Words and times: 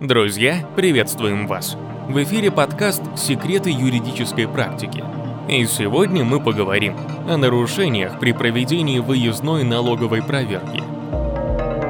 Друзья, 0.00 0.58
приветствуем 0.76 1.46
вас! 1.46 1.74
В 2.06 2.22
эфире 2.22 2.50
подкаст 2.50 3.02
«Секреты 3.16 3.70
юридической 3.70 4.46
практики». 4.46 5.02
И 5.48 5.64
сегодня 5.64 6.22
мы 6.22 6.38
поговорим 6.38 6.98
о 7.26 7.38
нарушениях 7.38 8.20
при 8.20 8.32
проведении 8.32 8.98
выездной 8.98 9.64
налоговой 9.64 10.22
проверки– 10.22 10.82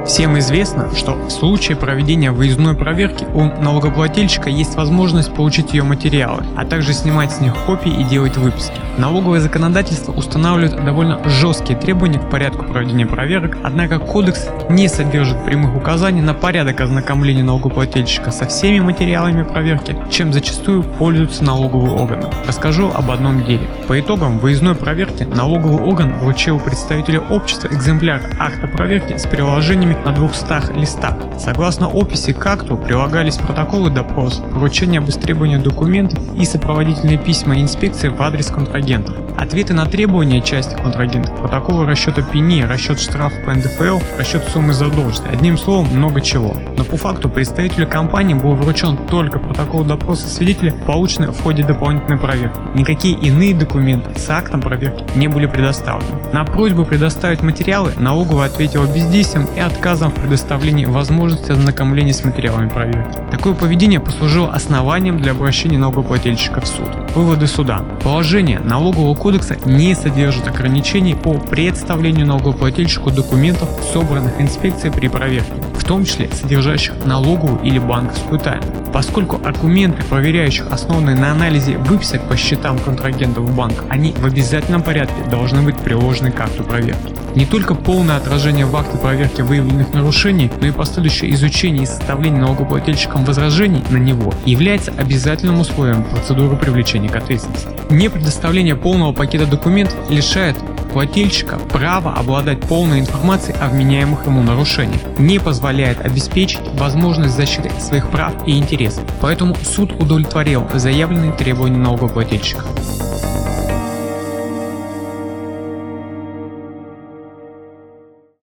Всем 0.07 0.39
известно, 0.39 0.89
что 0.95 1.15
в 1.15 1.29
случае 1.29 1.75
проведения 1.75 2.31
выездной 2.31 2.75
проверки 2.75 3.25
у 3.33 3.43
налогоплательщика 3.43 4.49
есть 4.49 4.75
возможность 4.75 5.33
получить 5.33 5.73
ее 5.73 5.83
материалы, 5.83 6.45
а 6.55 6.65
также 6.65 6.93
снимать 6.93 7.33
с 7.33 7.41
них 7.41 7.53
копии 7.65 7.91
и 7.91 8.05
делать 8.05 8.37
выписки. 8.37 8.71
Налоговое 8.97 9.41
законодательство 9.41 10.13
устанавливает 10.13 10.83
довольно 10.83 11.21
жесткие 11.29 11.77
требования 11.77 12.19
к 12.19 12.29
порядку 12.29 12.63
проведения 12.63 13.05
проверок, 13.05 13.57
однако 13.63 13.99
кодекс 13.99 14.47
не 14.69 14.87
содержит 14.87 15.43
прямых 15.43 15.75
указаний 15.75 16.21
на 16.21 16.33
порядок 16.33 16.79
ознакомления 16.79 17.43
налогоплательщика 17.43 18.31
со 18.31 18.47
всеми 18.47 18.79
материалами 18.79 19.43
проверки, 19.43 19.95
чем 20.09 20.31
зачастую 20.31 20.83
пользуются 20.83 21.43
налоговые 21.43 21.91
органы. 21.91 22.27
Расскажу 22.47 22.89
об 22.95 23.11
одном 23.11 23.43
деле. 23.43 23.67
По 23.89 23.99
итогам 23.99 24.39
выездной 24.39 24.73
проверки 24.73 25.23
налоговый 25.23 25.83
орган 25.83 26.17
вручил 26.19 26.59
представителю 26.59 27.23
общества 27.29 27.67
экземпляр 27.67 28.21
акта 28.39 28.67
проверки 28.67 29.17
с 29.17 29.27
приложениями 29.27 29.96
на 30.05 30.11
200 30.11 30.77
листах. 30.77 31.15
Согласно 31.39 31.87
описи 31.89 32.33
к 32.33 32.45
акту 32.45 32.77
прилагались 32.77 33.37
протоколы 33.37 33.89
допрос, 33.89 34.41
поручения 34.53 34.99
об 34.99 35.09
истребовании 35.09 35.57
документов 35.57 36.19
и 36.35 36.45
сопроводительные 36.45 37.17
письма 37.17 37.59
инспекции 37.61 38.09
в 38.09 38.21
адрес 38.21 38.47
контрагентов. 38.47 39.15
Ответы 39.37 39.75
на 39.75 39.85
требования 39.85 40.41
части 40.41 40.75
контрагентов, 40.75 41.39
протоколы 41.39 41.85
расчета 41.85 42.23
пени, 42.23 42.63
расчет 42.63 42.99
штрафа 42.99 43.35
по 43.45 43.53
НДФЛ, 43.53 43.99
расчет 44.17 44.43
суммы 44.51 44.73
задолженности, 44.73 45.27
одним 45.31 45.59
словом 45.59 45.95
много 45.95 46.21
чего. 46.21 46.57
Но 46.75 46.83
по 46.83 46.97
факту 46.97 47.29
представителю 47.29 47.87
компании 47.87 48.33
был 48.33 48.55
вручен 48.55 48.97
только 48.97 49.37
протокол 49.37 49.83
допроса 49.83 50.27
свидетеля, 50.27 50.73
полученный 50.87 51.27
в 51.27 51.39
ходе 51.39 51.63
дополнительной 51.63 52.17
проверки. 52.17 52.57
Никакие 52.73 53.15
иные 53.15 53.53
документы 53.53 54.19
с 54.19 54.27
актом 54.29 54.59
проверки 54.59 55.05
не 55.15 55.27
были 55.27 55.45
предоставлены. 55.45 56.17
На 56.33 56.43
просьбу 56.43 56.83
предоставить 56.83 57.43
материалы 57.43 57.93
налоговая 57.97 58.47
ответила 58.47 58.85
бездействием 58.91 59.47
и 59.55 59.59
отказом 59.59 60.09
в 60.09 60.15
предоставлении 60.15 60.85
возможности 60.85 61.51
ознакомления 61.51 62.13
с 62.13 62.25
материалами 62.25 62.69
проверки. 62.69 63.19
Такое 63.29 63.53
поведение 63.53 63.99
послужило 63.99 64.51
основанием 64.51 65.19
для 65.19 65.33
обращения 65.33 65.77
налогоплательщика 65.77 66.59
в 66.61 66.67
суд. 66.67 66.89
Выводы 67.13 67.45
суда. 67.45 67.83
Положение 68.03 68.59
налогового 68.59 69.13
кодекса 69.27 69.57
не 69.65 69.93
содержит 69.93 70.47
ограничений 70.47 71.13
по 71.13 71.33
представлению 71.33 72.25
налогоплательщику 72.27 73.11
документов, 73.11 73.67
собранных 73.91 74.39
инспекцией 74.39 74.93
при 74.93 75.09
проверке, 75.09 75.51
в 75.77 75.83
том 75.83 76.05
числе 76.05 76.29
содержащих 76.31 76.93
налоговую 77.03 77.59
или 77.61 77.77
банковскую 77.77 78.39
тайну. 78.39 78.63
Поскольку 78.93 79.41
аргументы 79.43 80.01
проверяющих 80.05 80.71
основаны 80.71 81.13
на 81.13 81.33
анализе 81.33 81.77
выписок 81.77 82.21
по 82.29 82.37
счетам 82.37 82.79
контрагентов 82.79 83.43
в 83.43 83.53
банк, 83.53 83.83
они 83.89 84.13
в 84.13 84.25
обязательном 84.25 84.81
порядке 84.81 85.29
должны 85.29 85.61
быть 85.61 85.77
приложены 85.77 86.31
к 86.31 86.39
акту 86.39 86.63
проверки. 86.63 87.13
Не 87.37 87.45
только 87.45 87.75
полное 87.75 88.17
отражение 88.17 88.65
в 88.65 88.75
акте 88.75 88.97
проверки 88.97 89.41
выявленных 89.41 89.93
нарушений, 89.93 90.49
но 90.59 90.65
и 90.65 90.71
последующее 90.71 91.31
изучение 91.35 91.83
и 91.83 91.85
составление 91.85 92.41
налогоплательщиком 92.41 93.25
возражений 93.25 93.83
на 93.91 93.97
него 93.97 94.33
является 94.43 94.91
обязательным 94.97 95.59
условием 95.59 96.03
процедуры 96.03 96.57
привлечения 96.57 97.09
к 97.09 97.15
ответственности. 97.15 97.67
Не 97.91 98.09
предоставление 98.09 98.75
полного 98.75 99.13
пакета 99.13 99.45
документов 99.45 99.99
лишает 100.09 100.57
плательщика 100.91 101.59
права 101.59 102.15
обладать 102.15 102.59
полной 102.61 103.01
информацией 103.01 103.55
о 103.61 103.67
вменяемых 103.67 104.25
ему 104.25 104.41
нарушениях, 104.41 105.01
не 105.19 105.37
позволяет 105.37 106.03
обеспечить 106.03 106.61
возможность 106.73 107.35
защиты 107.35 107.69
своих 107.79 108.09
прав 108.09 108.33
и 108.47 108.57
интересов. 108.57 109.03
Поэтому 109.21 109.55
суд 109.63 109.91
удовлетворил 109.91 110.67
заявленные 110.73 111.33
требования 111.33 111.77
налогоплательщика. 111.77 112.63